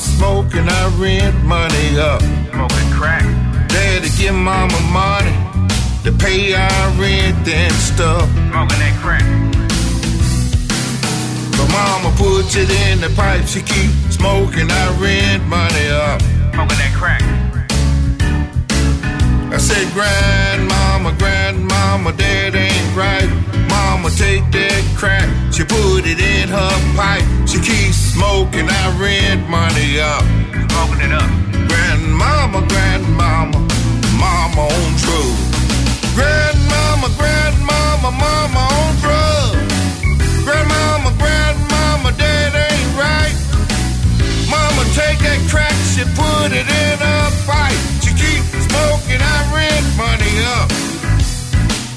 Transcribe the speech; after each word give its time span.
Smoking. 0.00 0.68
I 0.68 0.88
rent 0.98 1.36
money 1.44 1.98
up. 1.98 2.22
Smoking 2.52 2.90
crack. 2.92 3.24
Daddy 3.68 4.08
give 4.18 4.34
mama 4.34 4.80
money 4.90 5.34
to 6.04 6.12
pay 6.12 6.54
our 6.54 6.90
rent 7.00 7.46
and 7.46 7.72
stuff. 7.74 8.28
Smoking 8.50 8.80
that 8.80 8.96
crack. 9.02 9.26
But 11.56 11.68
mama 11.70 12.14
puts 12.16 12.56
it 12.56 12.70
in 12.70 13.00
the 13.00 13.10
pipe. 13.14 13.46
She 13.46 13.60
keep 13.62 13.90
smoking. 14.10 14.70
I 14.70 14.86
rent 15.00 15.46
money 15.46 15.88
up. 15.88 16.20
Smoking 16.52 16.78
that 16.78 16.94
crack. 16.96 17.49
I 19.52 19.58
said, 19.58 19.92
Grandmama, 19.92 21.12
Grandmama, 21.18 22.12
that 22.12 22.54
ain't 22.54 22.96
right. 22.96 23.26
Mama, 23.68 24.08
take 24.10 24.46
that 24.54 24.82
crack. 24.94 25.26
She 25.52 25.64
put 25.64 26.06
it 26.06 26.22
in 26.22 26.48
her 26.48 26.74
pipe. 26.94 27.26
She 27.50 27.58
keeps 27.58 27.98
smoking. 28.14 28.70
I 28.70 28.94
rent 28.94 29.50
money 29.50 29.98
up. 29.98 30.22
Smoking 30.70 31.02
it 31.02 31.12
up. 31.12 31.26
Grandmama, 31.66 32.62
Grandmama, 32.70 33.58
Mama 34.14 34.70
on 34.70 34.90
drugs. 35.02 35.42
Grandmama, 36.14 37.10
Grandmama, 37.18 38.10
Mama 38.14 38.62
on 38.70 38.90
drugs. 39.02 39.66
Grandmama, 40.46 41.10
Grandmama, 41.18 42.14
that 42.14 42.54
ain't 42.54 42.92
right. 42.94 43.34
Mama, 44.46 44.86
take 44.94 45.18
that 45.26 45.42
crack. 45.50 45.74
She 45.90 46.06
put 46.14 46.54
it 46.54 46.70
in 46.70 46.98
her 47.02 47.30
pipe. 47.50 47.99
She 48.20 48.26
keep 48.26 48.44
smoking. 48.68 49.20
I 49.20 49.38
rent 49.54 49.86
money 49.96 50.34
up. 50.56 50.70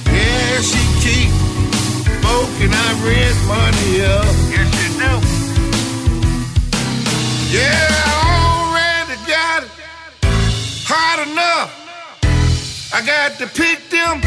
Yeah, 0.07 0.61
she 0.61 0.79
keep 1.03 1.31
smoking. 2.21 2.71
I 2.71 2.89
rent 3.03 3.39
money 3.47 4.01
up. 4.05 4.25
Yes, 4.49 4.69
you 4.79 4.89
do. 4.99 5.13
Yeah, 7.51 7.87
I 8.05 8.27
already 8.55 9.17
got 9.27 9.63
it 9.63 9.71
hot 10.87 11.27
enough. 11.27 11.71
I 12.93 13.05
got 13.05 13.37
to 13.39 13.47
pick 13.47 13.89
them 13.89 14.21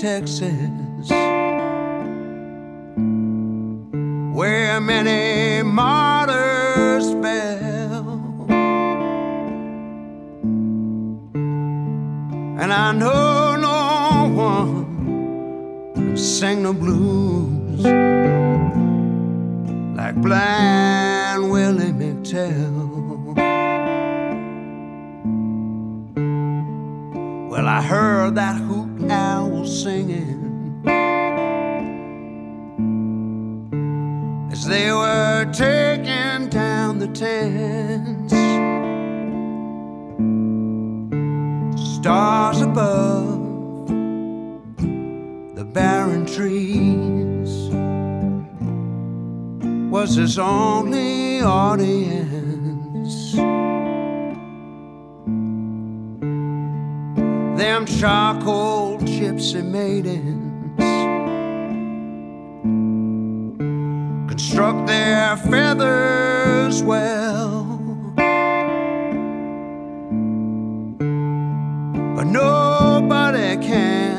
Texas, 0.00 1.10
where 4.34 4.80
many 4.80 5.62
martyrs 5.62 7.12
fell. 7.22 8.46
And 12.60 12.72
I 12.72 12.92
know 12.92 13.56
no 13.56 14.32
one 14.34 16.16
sang 16.16 16.62
the 16.64 16.72
blues 16.72 17.84
like 19.96 20.16
blind 20.16 21.50
Willie 21.50 21.92
McTell. 21.92 23.34
Well, 27.50 27.68
I 27.68 27.80
heard 27.82 28.34
that 28.34 28.56
hoot 28.56 29.10
owl 29.10 29.43
singing 29.66 30.82
as 34.52 34.66
they 34.66 34.92
were 34.92 35.44
taking 35.52 36.48
down 36.48 36.98
the 36.98 37.08
tents. 37.08 38.34
Stars 41.96 42.60
above 42.60 43.88
the 45.56 45.64
barren 45.64 46.26
trees 46.26 47.70
was 49.90 50.16
his 50.16 50.38
only 50.38 51.40
audience. 51.40 52.34
them 57.56 57.86
charcoal 57.86 58.83
gypsy 59.18 59.62
maidens 59.62 60.82
construct 64.28 64.86
their 64.88 65.36
feathers 65.36 66.82
well. 66.82 67.64
But 72.16 72.26
nobody 72.26 73.56
can 73.64 74.16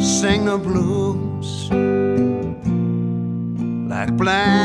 sing 0.00 0.46
the 0.46 0.58
blues 0.58 1.70
like 3.88 4.16
blind 4.16 4.57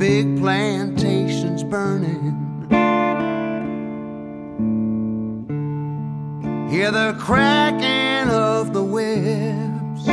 big 0.00 0.38
plantations 0.38 1.62
burning. 1.62 2.34
Hear 6.70 6.90
the 6.90 7.14
cracking 7.18 8.30
of 8.30 8.72
the 8.72 8.82
whips. 8.82 10.04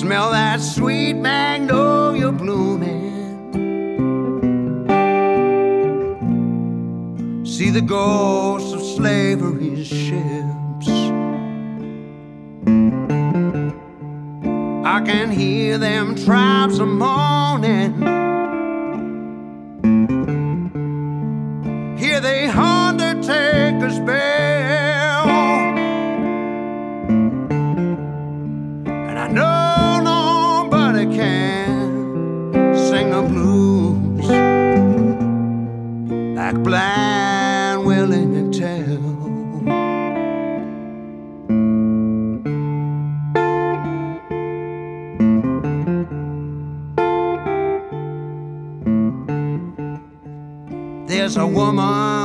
Smell 0.00 0.30
that 0.30 0.62
sweet 0.62 1.16
magnolia 1.16 2.32
blooming. 2.32 3.10
See 7.44 7.68
the 7.68 7.82
ghosts 7.82 8.72
of 8.72 8.80
slavery's 8.80 9.86
ships. 9.86 10.59
I 14.92 15.00
can 15.02 15.30
hear 15.30 15.78
them 15.78 16.16
tribes 16.16 16.80
a 16.80 16.84
moaning. 16.84 18.29
There's 51.30 51.36
a 51.36 51.46
woman 51.46 52.19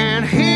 I 0.00 0.26
can 0.26 0.49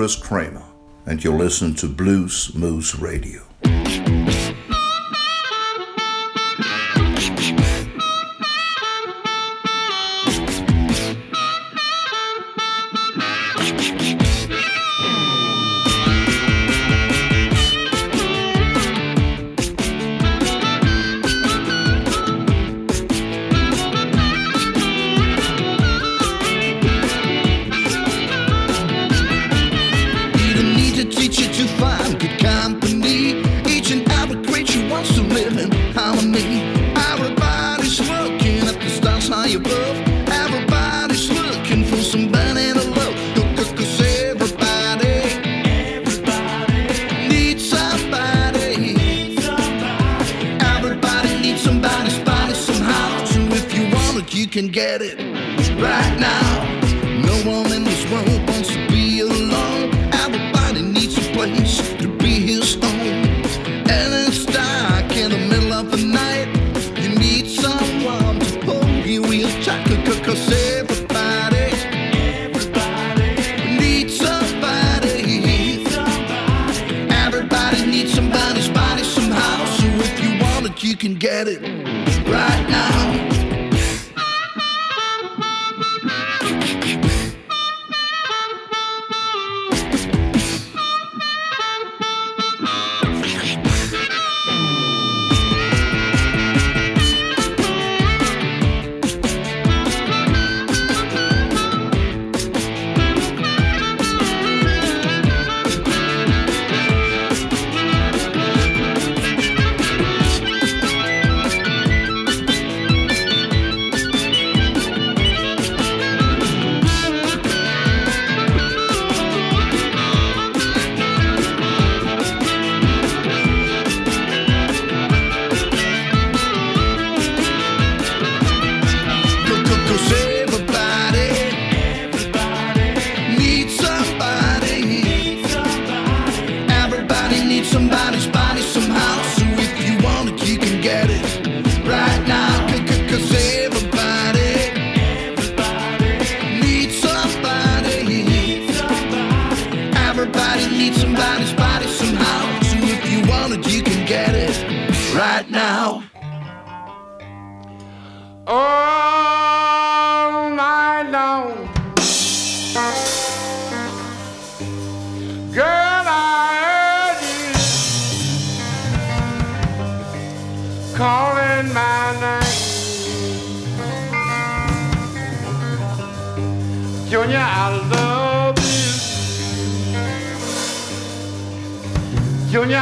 Chris 0.00 0.16
Kramer, 0.16 0.64
and 1.04 1.22
you're 1.22 1.36
listening 1.36 1.74
to 1.74 1.86
Blues 1.86 2.54
Moose 2.54 2.94
Radio. 2.94 3.49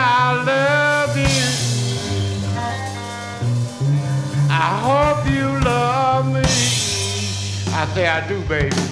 I 0.00 0.44
love 0.50 1.16
you. 1.16 1.48
I 4.50 4.68
hope 4.86 5.30
you 5.30 5.46
love 5.64 6.26
me. 6.32 6.40
I 7.74 7.86
say 7.94 8.06
I 8.06 8.26
do, 8.28 8.40
baby. 8.42 8.87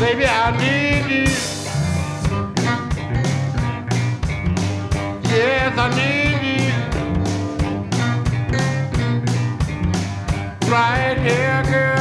Baby, 0.00 0.24
I 0.24 0.50
need 0.56 1.10
you. 1.14 1.28
Yes, 5.28 5.76
I 5.76 5.88
need 5.94 6.40
you. 6.48 6.72
Right 10.70 11.18
here, 11.18 11.62
girl. 11.70 11.99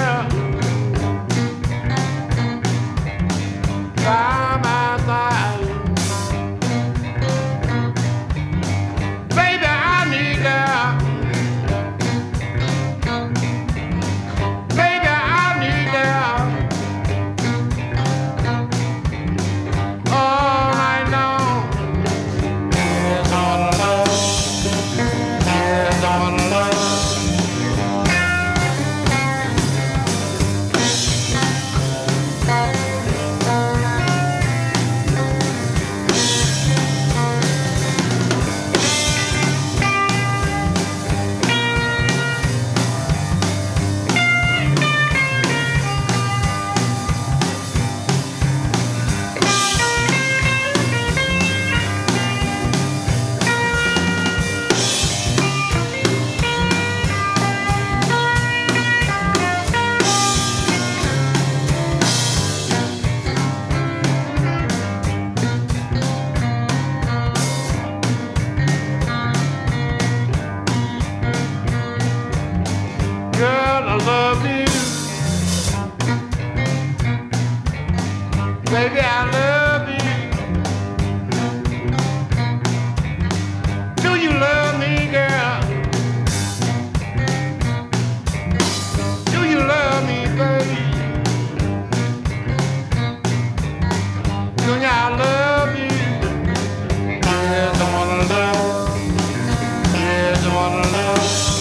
Yes, 100.61 101.55
I 101.55 101.58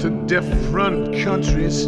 to 0.00 0.10
different 0.26 1.16
countries. 1.24 1.86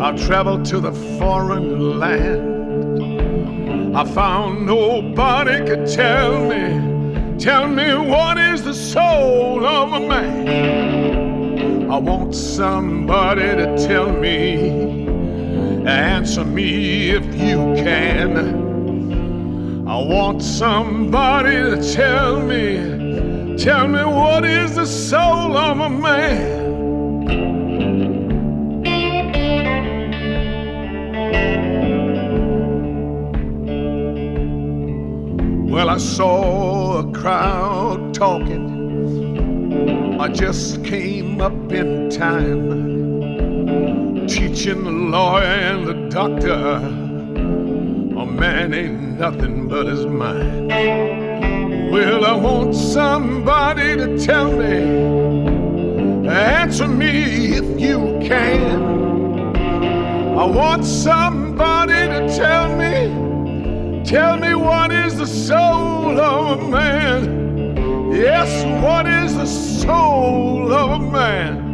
I've 0.00 0.24
traveled 0.26 0.64
to 0.66 0.78
the 0.78 0.92
foreign 1.18 1.98
land. 1.98 3.96
I 3.96 4.04
found 4.04 4.64
nobody 4.64 5.58
could 5.66 5.88
tell 5.88 6.38
me, 6.48 7.36
tell 7.38 7.66
me 7.66 7.94
what 7.94 8.38
is 8.38 8.62
the 8.62 8.74
soul 8.74 9.66
of 9.66 9.92
a 9.92 10.00
man. 10.06 11.90
I 11.90 11.96
want 11.98 12.34
somebody 12.34 13.42
to 13.42 13.76
tell 13.76 14.12
me, 14.12 15.08
answer 15.84 16.44
me 16.44 17.10
if 17.10 17.24
you 17.34 17.56
can. 17.82 18.36
I 19.88 19.96
want 19.96 20.42
somebody 20.42 21.56
to 21.56 21.92
tell 21.94 22.40
me, 22.40 23.56
tell 23.56 23.88
me 23.88 24.04
what 24.04 24.44
is 24.44 24.76
the 24.76 24.86
soul 24.86 25.56
of 25.56 25.80
a 25.80 25.88
man. 25.88 26.57
Crowd 37.28 38.14
talking. 38.14 38.64
I 40.18 40.28
just 40.28 40.82
came 40.82 41.42
up 41.42 41.70
in 41.70 42.08
time, 42.08 42.70
teaching 44.26 44.84
the 44.84 44.90
lawyer 44.90 45.44
and 45.44 45.86
the 45.86 46.08
doctor. 46.08 46.76
A 48.22 48.24
man 48.24 48.72
ain't 48.72 49.18
nothing 49.18 49.68
but 49.68 49.88
his 49.88 50.06
mind. 50.06 50.70
Well, 51.92 52.24
I 52.24 52.34
want 52.34 52.74
somebody 52.74 53.94
to 53.96 54.18
tell 54.18 54.50
me, 54.50 56.26
answer 56.30 56.88
me 56.88 57.58
if 57.60 57.78
you 57.78 57.98
can. 58.26 58.80
I 60.38 60.46
want 60.46 60.86
somebody 60.86 61.92
to 61.92 62.26
tell 62.34 62.74
me, 62.74 63.27
tell 64.08 64.38
me 64.38 64.54
what 64.54 64.90
is 64.90 65.18
the 65.18 65.26
soul 65.26 66.18
of 66.18 66.62
a 66.62 66.68
man. 66.68 68.10
Yes, 68.10 68.64
what 68.82 69.06
is 69.06 69.34
the 69.34 69.44
soul 69.44 70.72
of 70.72 71.02
a 71.02 71.10
man? 71.10 71.67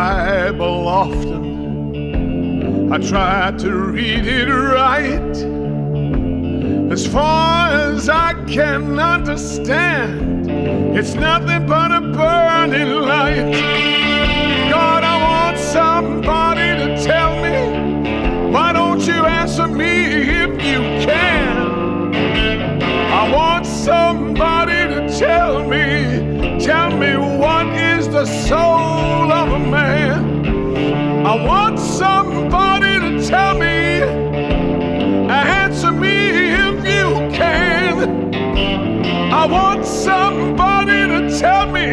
Bible 0.00 0.88
often. 0.88 1.42
I 2.90 2.96
try 3.12 3.52
to 3.58 3.70
read 3.96 4.24
it 4.26 4.48
right. 4.48 5.36
As 6.90 7.06
far 7.06 7.68
as 7.68 8.08
I 8.08 8.32
can 8.46 8.98
understand, 8.98 10.48
it's 10.96 11.12
nothing 11.12 11.66
but 11.66 11.90
a 11.92 12.00
burning 12.00 12.92
light. 13.12 13.52
God, 14.70 15.02
I 15.04 15.16
want 15.28 15.58
somebody 15.58 16.68
to 16.82 16.88
tell 17.04 17.32
me. 17.44 17.56
Why 18.54 18.72
don't 18.72 19.02
you 19.02 19.26
answer 19.26 19.68
me 19.68 19.92
if 20.44 20.52
you 20.70 20.80
can? 21.08 22.14
I 23.20 23.30
want 23.30 23.66
somebody 23.66 24.80
to 24.94 25.00
tell 25.18 25.68
me, 25.68 25.84
tell 26.58 26.90
me 26.96 27.19
the 28.20 28.26
soul 28.26 29.32
of 29.32 29.48
a 29.50 29.58
man. 29.58 30.44
I 31.26 31.42
want 31.42 31.78
somebody 31.78 32.98
to 33.00 33.26
tell 33.26 33.54
me, 33.58 34.02
answer 35.30 35.90
me 35.90 36.16
if 36.66 36.74
you 36.84 37.06
can. 37.32 38.34
I 39.32 39.46
want 39.46 39.86
somebody 39.86 41.00
to 41.12 41.38
tell 41.40 41.64
me, 41.72 41.86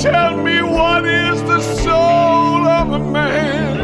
tell 0.00 0.42
me 0.42 0.62
what 0.62 1.04
is 1.04 1.42
the 1.42 1.60
soul 1.60 2.66
of 2.80 2.92
a 2.92 2.98
man. 2.98 3.75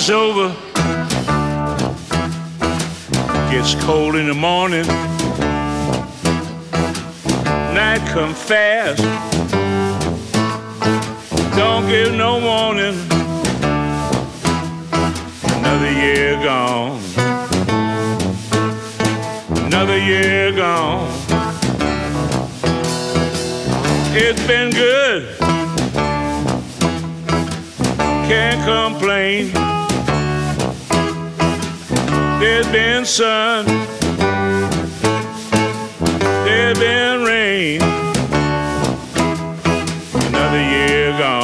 Summer's 0.00 0.10
over. 0.10 0.48
Gets 3.50 3.74
cold 3.84 4.16
in 4.16 4.28
the 4.28 4.34
morning. 4.34 4.86
Night 7.74 8.00
come 8.08 8.34
fast. 8.34 9.02
Don't 11.54 11.86
give 11.88 12.14
no 12.14 12.38
warning. 12.38 12.96
Another 15.58 15.92
year 15.92 16.42
gone. 16.42 17.00
Another 19.66 19.98
year 19.98 20.52
gone. 20.52 21.08
It's 24.12 24.46
been 24.46 24.70
good 24.70 25.40
can't 28.30 28.62
complain. 28.64 29.79
There's 32.40 32.66
been 32.68 33.04
sun, 33.04 33.66
there's 36.46 36.78
been 36.78 37.22
rain. 37.22 37.82
Another 40.28 40.62
year 40.62 41.18
gone, 41.18 41.39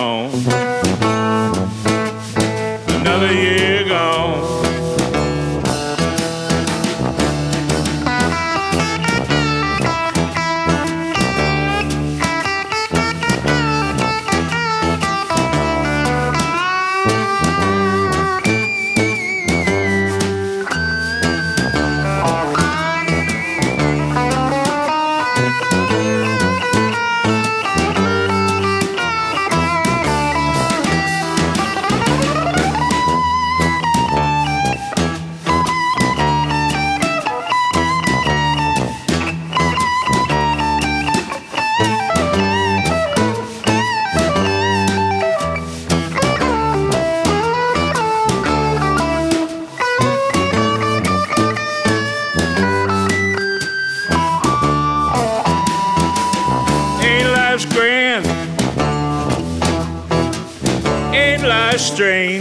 life 61.99 62.36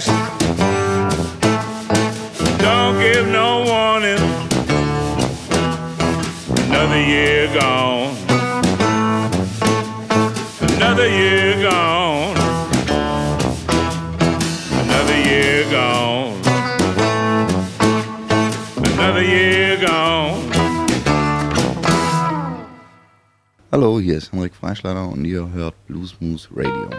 fast. 0.00 0.08
Don't 2.60 2.98
give 3.00 3.28
no 3.28 3.64
warning. 3.64 4.22
Another 6.66 7.00
year 7.00 7.48
gone. 7.54 8.16
Another 10.60 11.08
year 11.08 11.62
gone. 11.62 12.36
Another 14.82 15.18
year 15.28 15.64
gone. 15.70 16.40
Another 18.76 19.22
year 19.22 19.76
gone. 19.76 20.44
Hallo, 23.70 24.00
hier 24.00 24.16
ist 24.16 24.32
Henrik 24.32 24.54
Freischlader 24.54 25.08
und 25.08 25.24
ihr 25.24 25.50
hört 25.52 25.74
Blues 25.86 26.16
Moose 26.20 26.48
Radio. 26.54 26.90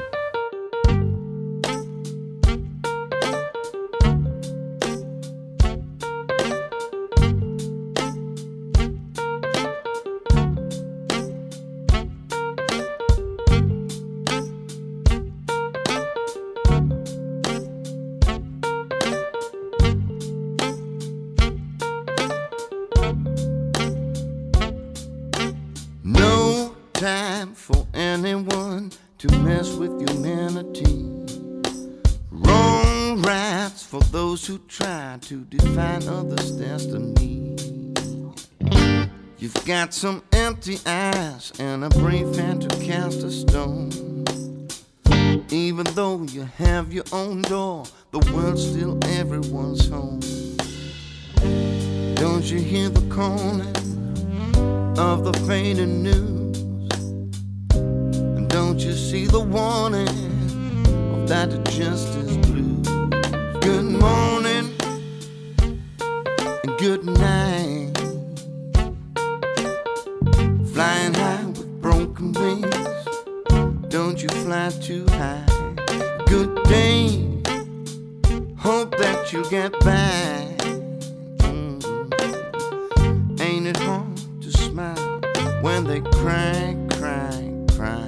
When 85.61 85.83
they 85.83 86.01
cry, 86.01 86.75
cry, 86.91 87.53
cry? 87.75 88.05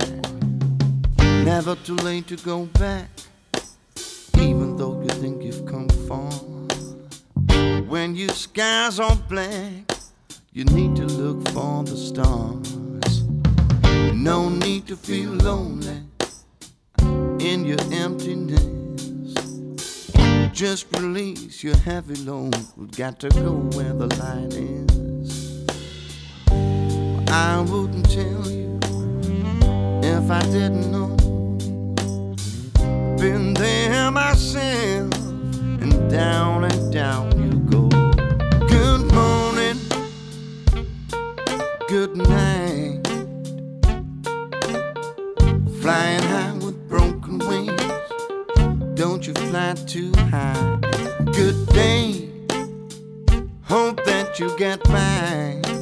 Never 1.44 1.76
too 1.76 1.96
late 1.96 2.28
to 2.28 2.36
go 2.38 2.66
back, 2.66 3.10
even 4.38 4.78
though 4.78 5.02
you 5.02 5.10
think 5.10 5.44
you've 5.44 5.66
come 5.66 5.90
far. 6.08 6.32
When 7.88 8.16
your 8.16 8.30
skies 8.30 9.00
are 9.00 9.16
black, 9.16 9.92
you 10.54 10.66
need 10.66 10.96
to 10.96 11.06
look 11.06 11.48
for 11.50 11.84
the 11.84 11.98
stars. 11.98 13.24
No 14.14 14.50
need 14.50 14.88
to 14.88 14.96
feel 14.96 15.32
lonely 15.32 16.04
in 17.40 17.66
your 17.66 17.82
emptiness. 17.92 18.64
Just 20.54 20.86
release 20.98 21.64
your 21.64 21.76
heavy 21.78 22.16
load. 22.16 22.56
We've 22.78 22.92
got 22.92 23.20
to 23.22 23.30
go 23.30 23.54
where 23.76 23.94
the 23.94 24.08
light 24.18 24.54
is. 24.54 25.01
I 27.32 27.62
wouldn't 27.62 28.12
tell 28.12 28.46
you 28.52 28.78
if 30.04 30.30
I 30.30 30.41
didn't 30.52 30.91
know. 30.91 31.15
Been 33.15 33.54
there 33.54 34.12
myself, 34.12 35.13
and 35.82 36.12
down 36.12 36.65
and 36.65 36.91
down 36.91 37.32
you 37.41 37.58
go. 37.70 37.88
Good 38.67 39.13
morning, 39.13 39.80
good 41.88 42.17
night. 42.17 43.00
Flying 45.82 46.24
high 46.24 46.54
with 46.56 46.89
broken 46.89 47.38
wings. 47.39 47.82
Don't 48.96 49.26
you 49.26 49.34
fly 49.34 49.76
too 49.88 50.12
high. 50.30 50.80
Good 51.32 51.65
day. 51.67 52.30
Hope 53.63 54.04
that 54.04 54.38
you 54.38 54.54
get 54.58 54.84
by. 54.84 55.81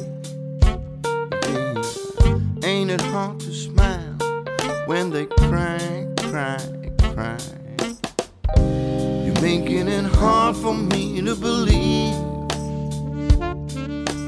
Ain't 2.90 3.02
it 3.02 3.06
hard 3.12 3.38
to 3.38 3.54
smile 3.54 4.16
when 4.86 5.10
they 5.10 5.26
cry, 5.26 6.08
cry, 6.18 6.58
cry? 7.14 7.38
You're 8.56 9.40
making 9.40 9.86
it 9.86 10.06
hard 10.06 10.56
for 10.56 10.74
me 10.74 11.20
to 11.20 11.36
believe 11.36 12.16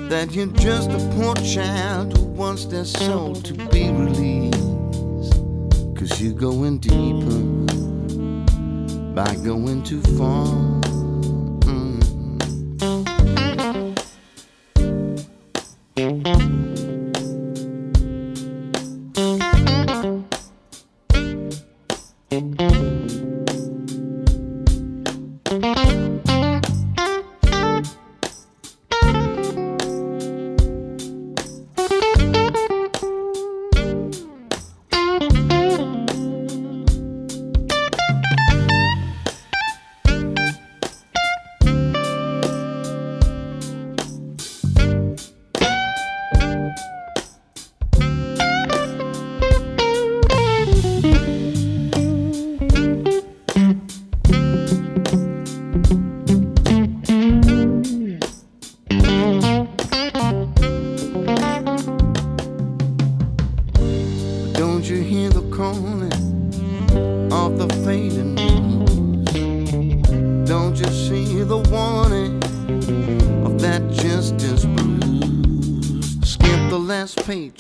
that 0.09 0.29
you're 0.31 0.46
just 0.46 0.90
a 0.90 0.98
poor 1.16 1.35
child 1.35 2.16
who 2.16 2.25
wants 2.27 2.66
their 2.66 2.85
soul 2.85 3.35
to 3.35 3.53
be 3.53 3.90
released. 3.90 5.33
Cause 5.96 6.20
you're 6.20 6.33
going 6.33 6.79
deeper 6.79 7.42
by 9.12 9.35
going 9.42 9.83
too 9.83 10.03
far. 10.16 10.92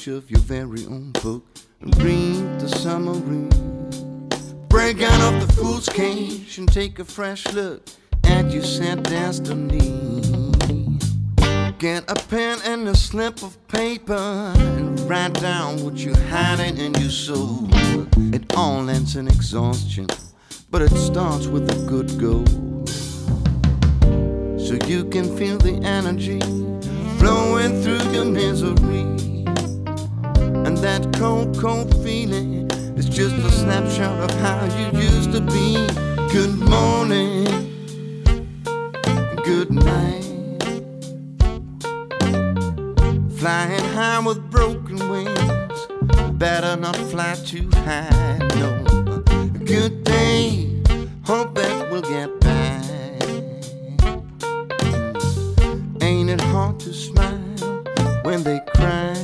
Page 0.02 0.08
of 0.08 0.30
your 0.30 0.40
very 0.40 0.84
own 0.86 1.12
book 1.22 1.44
and 1.80 2.02
read 2.02 2.60
the 2.60 2.68
summary. 2.68 3.48
Break 4.68 5.02
out 5.02 5.32
of 5.32 5.46
the 5.46 5.52
fool's 5.54 5.88
cage 5.88 6.58
and 6.58 6.72
take 6.72 6.98
a 6.98 7.04
fresh 7.04 7.46
look 7.52 7.88
at 8.24 8.50
your 8.50 8.62
sad 8.62 9.02
destiny. 9.04 10.22
Get 11.78 12.10
a 12.10 12.14
pen 12.28 12.58
and 12.64 12.88
a 12.88 12.96
slip 12.96 13.42
of 13.42 13.56
paper 13.68 14.52
and 14.56 14.98
write 15.00 15.34
down 15.34 15.84
what 15.84 15.94
you're 15.98 16.16
hiding 16.30 16.78
in 16.78 16.94
your 16.94 17.10
soul. 17.10 17.68
It 18.34 18.44
all 18.56 18.88
ends 18.88 19.16
in 19.16 19.28
exhaustion, 19.28 20.06
but 20.70 20.82
it 20.82 20.90
starts 20.90 21.46
with 21.46 21.70
a 21.70 21.78
good 21.86 22.18
goal. 22.18 22.46
So 24.58 24.74
you 24.86 25.04
can 25.04 25.36
feel 25.36 25.58
the 25.58 25.80
energy 25.84 26.40
flowing 27.18 27.82
through 27.82 28.10
your 28.12 28.24
misery. 28.24 29.31
And 30.64 30.78
that 30.78 31.12
cold, 31.14 31.58
cold 31.58 31.92
feeling 32.04 32.70
is 32.96 33.08
just 33.08 33.34
a 33.34 33.50
snapshot 33.50 34.18
of 34.20 34.30
how 34.40 34.64
you 34.78 35.00
used 35.00 35.32
to 35.32 35.40
be. 35.40 35.74
Good 36.32 36.56
morning, 36.56 37.44
good 39.44 39.70
night. 39.72 40.22
Flying 43.38 43.84
high 43.92 44.20
with 44.24 44.50
broken 44.50 44.98
wings. 45.10 45.86
Better 46.38 46.76
not 46.76 46.96
fly 46.96 47.34
too 47.44 47.68
high, 47.84 48.38
no. 48.56 48.84
Good 49.64 50.04
day, 50.04 50.80
hope 51.24 51.54
that 51.56 51.90
we'll 51.90 52.02
get 52.02 52.40
by. 52.40 52.48
Ain't 56.00 56.30
it 56.30 56.40
hard 56.40 56.78
to 56.80 56.92
smile 56.92 57.84
when 58.22 58.42
they 58.44 58.60
cry? 58.76 59.21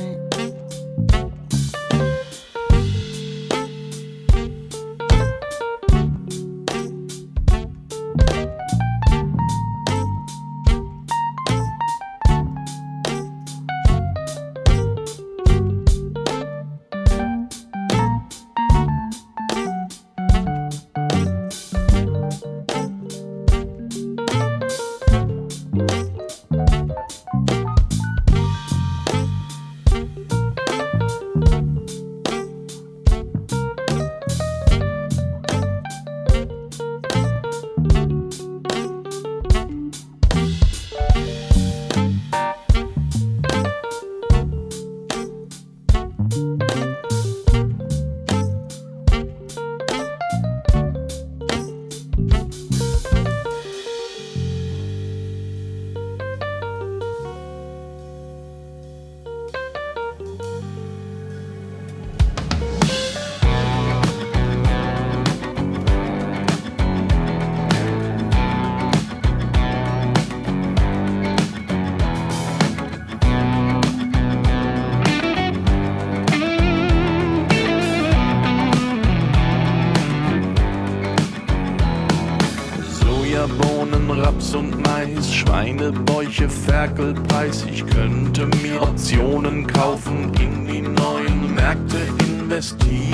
Ferkelpreis. 86.79 87.65
Ich 87.69 87.85
könnte 87.85 88.45
mir 88.63 88.81
Optionen 88.81 89.67
kaufen, 89.67 90.31
in 90.39 90.65
die 90.65 90.81
neuen 90.81 91.53
Märkte 91.53 91.97
investieren. 92.25 93.09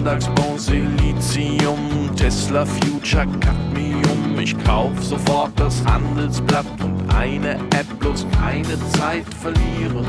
MDAX, 0.00 0.28
Bronze, 0.34 0.74
Lithium, 0.74 2.10
Tesla, 2.14 2.66
Future, 2.66 3.26
Cadmium. 3.40 4.38
Ich 4.38 4.54
kauf 4.64 4.92
sofort 5.02 5.52
das 5.56 5.82
Handelsblatt 5.86 6.66
und 6.82 7.14
eine 7.14 7.54
App, 7.54 7.86
bloß 8.00 8.26
keine 8.38 8.78
Zeit 8.90 9.24
verlieren. 9.40 10.04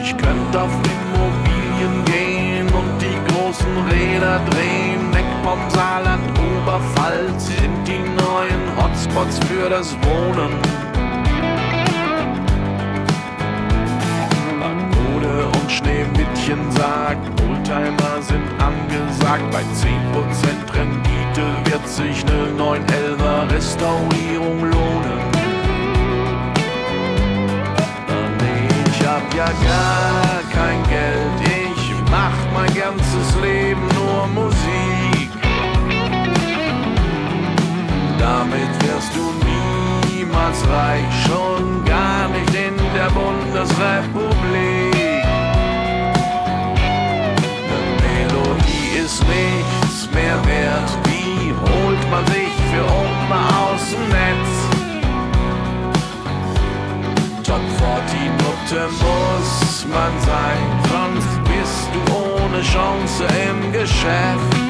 Ich 0.00 0.16
könnte 0.16 0.62
auf 0.62 0.70
Immobilien 0.84 2.04
gehen 2.04 2.21
die 3.52 3.64
großen 3.64 3.86
Räder 3.88 4.40
drehen. 4.50 5.12
Weg 5.14 5.24
vom 5.42 5.58
Saarland, 5.70 6.22
Oberpfalz 6.38 7.46
sind 7.46 7.86
die 7.86 7.98
neuen 7.98 8.76
Hotspots 8.76 9.38
für 9.46 9.68
das 9.68 9.94
Wohnen. 10.02 10.52
Mode 14.60 15.46
und 15.46 15.70
Schneewittchen 15.70 16.70
sagt, 16.72 17.40
Oldtimer 17.42 18.22
sind 18.22 18.48
angesagt. 18.60 19.50
Bei 19.50 19.60
10% 19.60 20.74
Rendite 20.74 21.70
wird 21.70 21.88
sich 21.88 22.24
ne 22.24 22.48
911er 22.58 23.54
Restaurierung 23.54 24.60
lohnen. 24.60 25.22
Ich 28.86 29.06
hab 29.06 29.34
ja 29.34 29.44
gar 29.44 30.42
kein 30.52 30.82
Geld, 30.84 31.76
ich 31.76 31.94
mach 32.10 32.42
ganzes 32.74 32.92
Leben 32.92 33.01
nur 34.22 34.44
Musik. 34.44 35.30
Damit 38.18 38.72
wirst 38.82 39.14
du 39.14 39.32
niemals 39.46 40.66
reich, 40.68 41.06
schon 41.26 41.84
gar 41.84 42.28
nicht 42.28 42.54
in 42.54 42.76
der 42.94 43.10
Bundesrepublik. 43.10 45.24
Ne 47.68 47.80
Melodie 48.02 48.88
ist 49.04 49.22
nichts 49.26 50.08
mehr 50.12 50.38
wert, 50.46 50.90
wie 51.04 51.52
holt 51.52 52.10
man 52.10 52.24
sich 52.26 52.54
für 52.70 52.84
Oma 52.84 53.48
aus 53.66 53.84
dem 53.90 54.08
Netz? 54.08 54.50
Top 57.42 57.64
40 57.78 58.30
Nutte 58.42 58.80
muss 59.02 59.86
man 59.92 60.12
sein, 60.20 60.66
Chance 62.62 63.24
im 63.24 63.72
Geschäft. 63.72 64.62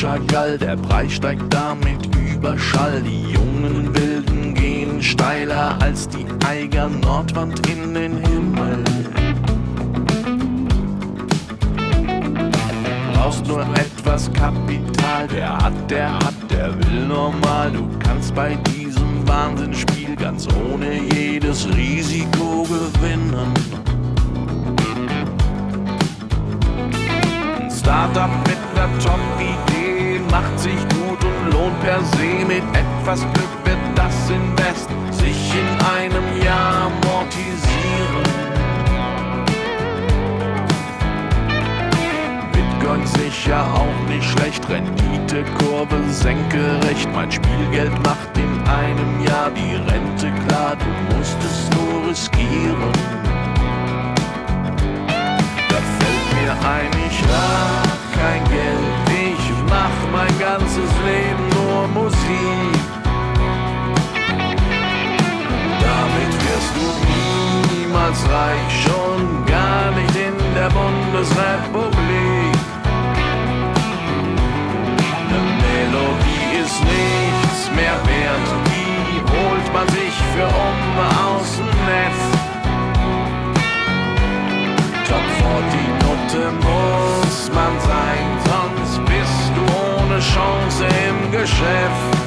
Chagall, 0.00 0.56
der 0.56 0.76
Preis 0.76 1.14
steigt 1.14 1.52
damit 1.52 1.97
Überschall. 2.38 3.02
Die 3.02 3.32
jungen 3.32 3.92
Wilden 3.94 4.54
gehen 4.54 5.02
steiler 5.02 5.76
als 5.80 6.08
die 6.08 6.24
Eiger 6.46 6.88
Nordwand 6.88 7.66
in 7.66 7.94
den 7.94 8.18
Himmel. 8.18 8.84
Brauchst 13.12 13.46
nur 13.48 13.62
etwas 13.74 14.32
Kapital, 14.32 15.26
der 15.34 15.58
hat, 15.58 15.90
der 15.90 16.14
hat, 16.14 16.34
der 16.48 16.78
will 16.78 17.06
normal. 17.08 17.72
Du 17.72 17.88
kannst 17.98 18.32
bei 18.36 18.54
diesem 18.72 19.26
Wahnsinnsspiel 19.26 20.14
ganz 20.14 20.46
ohne 20.46 21.00
jedes 21.12 21.66
Risiko 21.76 22.62
gewinnen. 22.62 23.52
Startup 27.68 28.30
mit 28.46 28.58
ner 28.74 28.88
Top-Idee 29.02 29.77
macht 30.30 30.58
sich 30.58 30.78
gut 30.88 31.24
und 31.24 31.52
lohnt 31.52 31.80
per 31.80 32.02
se. 32.16 32.44
Mit 32.46 32.62
etwas 32.72 33.20
Glück 33.32 33.54
wird 33.64 33.78
das 33.94 34.30
Invest 34.30 34.88
sich 35.10 35.52
in 35.54 35.68
einem 35.96 36.42
Jahr 36.42 36.86
amortisieren. 36.86 38.28
Bitcoin 42.52 43.06
sicher 43.06 43.64
auch 43.74 44.08
nicht 44.08 44.24
schlecht, 44.24 44.68
Renditekurve 44.68 46.02
senkerecht. 46.10 47.08
Mein 47.14 47.30
Spielgeld 47.30 47.92
macht 48.04 48.36
in 48.36 48.60
einem 48.68 49.26
Jahr 49.26 49.50
die 49.50 49.74
Rente 49.74 50.32
klar, 50.46 50.76
du 50.76 51.16
musst 51.16 51.38
es 51.40 51.70
nur 51.76 52.08
riskieren. 52.10 52.92
Da 55.68 55.78
fällt 55.98 56.26
mir 56.38 56.52
ein, 56.68 56.90
ich 57.06 57.20
hab 57.22 57.98
kein 58.14 58.44
Geld, 58.44 59.07
mein 60.12 60.38
ganzes 60.38 60.90
Leben 61.06 61.48
nur 61.56 61.88
Musik. 61.88 62.80
Damit 65.80 66.32
wirst 66.44 66.72
du 66.76 66.86
niemals 67.72 68.20
reich, 68.30 68.70
schon 68.84 69.44
gar 69.46 69.90
nicht 69.92 70.16
in 70.16 70.36
der 70.54 70.70
Bundesrepublik. 70.70 72.54
Ne 75.30 75.40
Melodie 75.62 76.46
ist 76.62 76.80
nichts 76.84 77.70
mehr 77.74 77.98
wert, 78.12 78.48
die 78.70 79.20
holt 79.32 79.72
man 79.72 79.88
sich 79.88 80.14
für 80.34 80.46
Umme 80.46 81.08
aus 81.26 81.56
dem 81.56 81.78
Netz. 81.90 82.20
Top 85.08 85.26
40 85.38 85.88
Note 86.04 86.52
muss 86.66 87.50
man 87.54 87.72
sein, 87.80 88.47
Chance 90.20 90.84
im 90.84 91.30
Geschäft. 91.30 92.17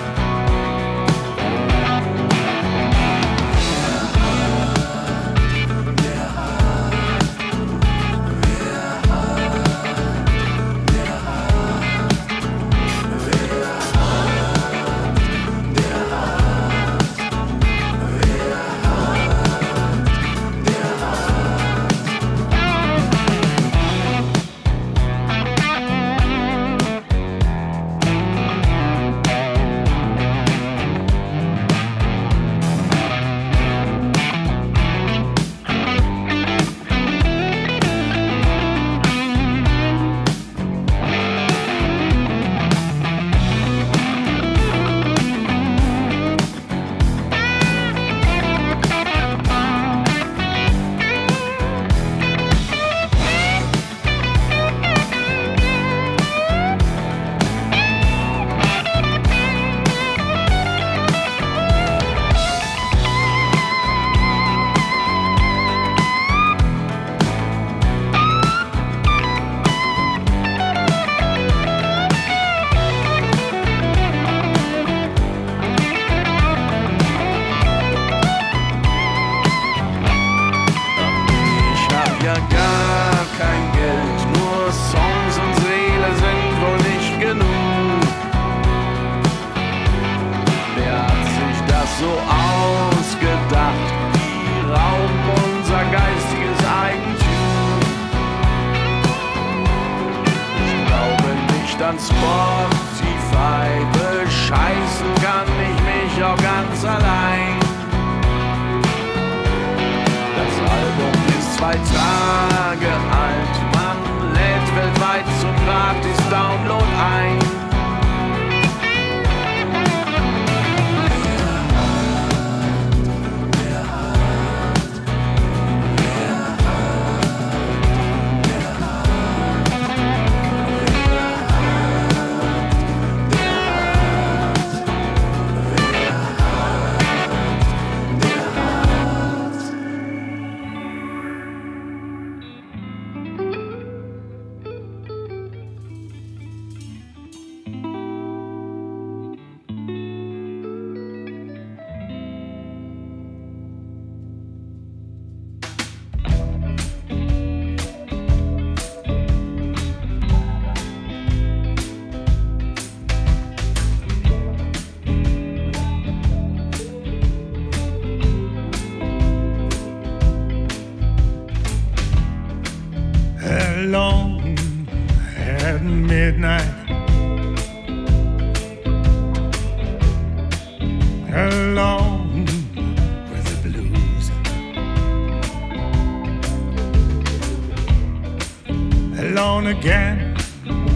on 189.41 189.65
again 189.67 190.37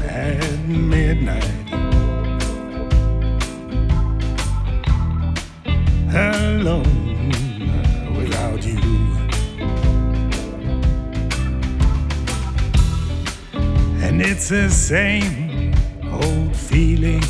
at 0.03 0.59
midnight. 0.67 1.43
Alone 6.13 7.31
without 8.15 8.63
you. 8.63 8.77
And 14.03 14.21
it's 14.21 14.49
the 14.49 14.69
same 14.69 15.73
old 16.11 16.55
feeling. 16.55 17.23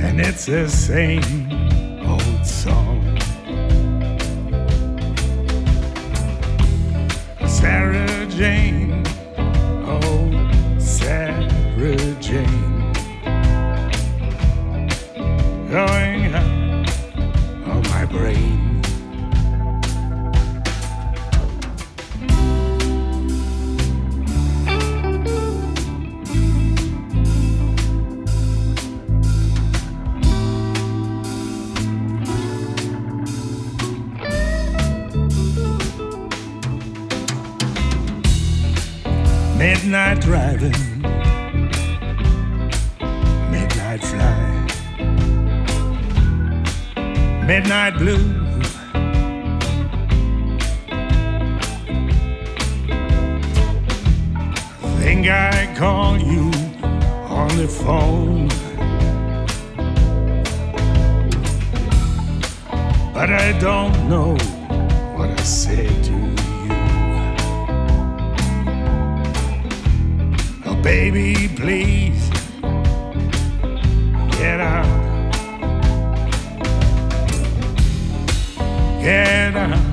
And 0.00 0.20
it's 0.20 0.46
the 0.46 0.68
same 0.68 1.45
Yeah, 79.06 79.85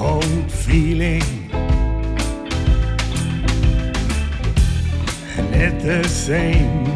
old 0.00 0.50
feeling 0.50 1.22
and 5.36 5.54
it's 5.54 5.84
the 5.84 6.08
same 6.08 6.86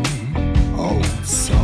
old 0.79 1.05
song. 1.25 1.64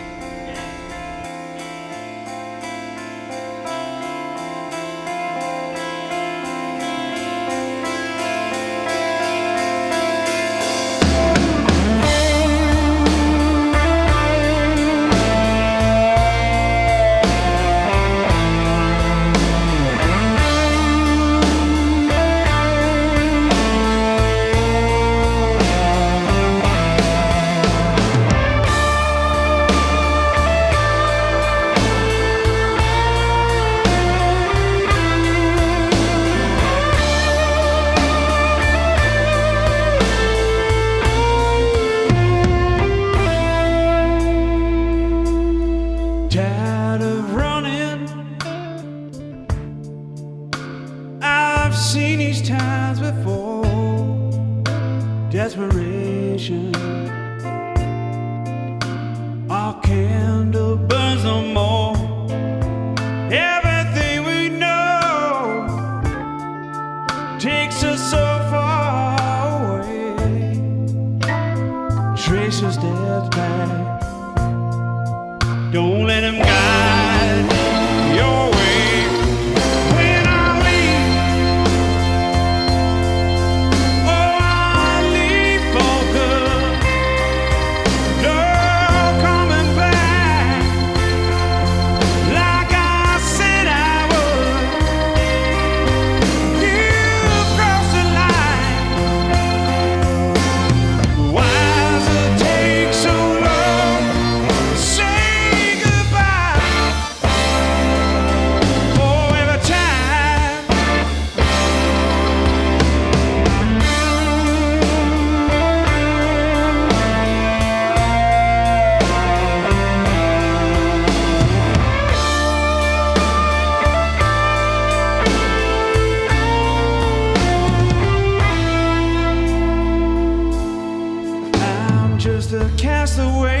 pass 133.01 133.17
away. 133.17 133.60